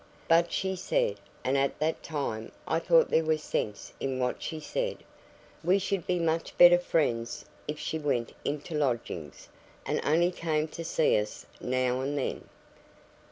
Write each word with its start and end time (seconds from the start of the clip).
But 0.27 0.51
she 0.51 0.75
said 0.75 1.19
(and 1.43 1.55
at 1.59 1.77
the 1.79 1.93
time 2.01 2.51
I 2.67 2.79
thought 2.79 3.11
there 3.11 3.23
was 3.23 3.43
sense 3.43 3.93
in 3.99 4.17
what 4.17 4.41
she 4.41 4.59
said) 4.59 5.03
we 5.63 5.77
should 5.77 6.07
be 6.07 6.17
much 6.17 6.57
better 6.57 6.79
friends 6.79 7.45
if 7.67 7.77
she 7.77 7.99
went 7.99 8.33
into 8.43 8.73
lodgings, 8.73 9.47
and 9.85 10.01
only 10.03 10.31
came 10.31 10.67
to 10.69 10.83
see 10.83 11.19
us 11.19 11.45
now 11.61 12.01
and 12.01 12.17
then." 12.17 12.49